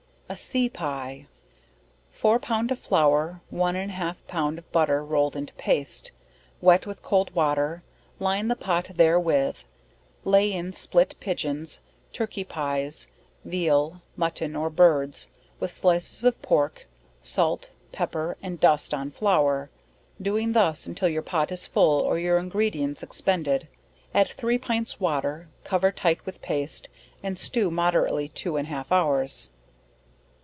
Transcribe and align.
A 0.29 0.37
Sea 0.37 0.69
Pie. 0.69 1.27
Four 2.09 2.39
pound 2.39 2.71
of 2.71 2.79
flour, 2.79 3.41
one 3.49 3.75
and 3.75 3.91
half 3.91 4.25
pound 4.27 4.57
of 4.59 4.71
butter 4.71 5.03
rolled 5.03 5.35
into 5.35 5.53
paste, 5.55 6.13
wet 6.61 6.85
with 6.87 7.01
cold 7.03 7.35
water, 7.35 7.83
line 8.17 8.47
the 8.47 8.55
pot 8.55 8.91
therewith, 8.95 9.57
lay 10.23 10.49
in 10.53 10.71
split 10.71 11.15
pigeons, 11.19 11.81
turkey 12.13 12.45
pies, 12.45 13.09
veal, 13.43 14.01
mutton 14.15 14.55
or 14.55 14.69
birds, 14.69 15.27
with 15.59 15.75
slices 15.75 16.23
of 16.23 16.41
pork, 16.41 16.87
salt, 17.19 17.71
pepper, 17.91 18.37
and 18.41 18.61
dust 18.61 18.93
on 18.93 19.11
flour, 19.11 19.69
doing 20.21 20.53
thus 20.53 20.87
till 20.95 21.09
the 21.09 21.19
pot 21.21 21.51
is 21.51 21.67
full 21.67 21.99
or 21.99 22.17
your 22.17 22.37
ingredients 22.37 23.03
expended, 23.03 23.67
add 24.13 24.29
three 24.29 24.57
pints 24.57 24.97
water, 24.97 25.49
cover 25.65 25.91
tight 25.91 26.25
with 26.25 26.41
paste, 26.41 26.87
and 27.21 27.37
stew 27.37 27.69
moderately 27.69 28.29
two 28.29 28.55
and 28.55 28.67
half 28.67 28.89
hours. 28.93 29.49